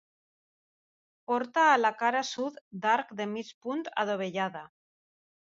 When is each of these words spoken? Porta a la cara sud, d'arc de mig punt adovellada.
Porta 1.31 1.67
a 1.73 1.77
la 1.83 1.91
cara 2.01 2.23
sud, 2.31 2.57
d'arc 2.87 3.15
de 3.23 3.31
mig 3.37 3.55
punt 3.67 3.85
adovellada. 4.07 4.69